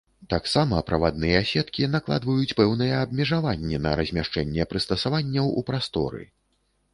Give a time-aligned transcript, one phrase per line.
[0.33, 6.27] Таксама правадныя сеткі накладваюць пэўныя абмежаванні на размяшчэнне прыстасаванняў у прасторы.